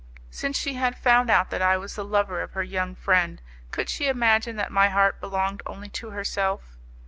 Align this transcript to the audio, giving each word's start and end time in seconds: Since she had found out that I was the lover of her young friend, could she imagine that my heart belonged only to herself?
Since 0.31 0.57
she 0.57 0.73
had 0.73 0.97
found 0.97 1.29
out 1.29 1.51
that 1.51 1.61
I 1.61 1.77
was 1.77 1.93
the 1.95 2.03
lover 2.03 2.41
of 2.41 2.53
her 2.53 2.63
young 2.63 2.95
friend, 2.95 3.39
could 3.69 3.87
she 3.87 4.07
imagine 4.07 4.55
that 4.55 4.71
my 4.71 4.89
heart 4.89 5.21
belonged 5.21 5.61
only 5.67 5.89
to 5.89 6.09
herself? 6.09 6.75